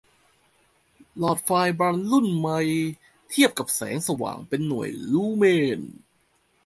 [1.17, 2.59] หลอดไฟล์บัลบ์รุ่นใหม่
[3.29, 5.43] เทียบค่าแสงสว่าง เป็นหน่วย ลูเม
[5.79, 5.81] น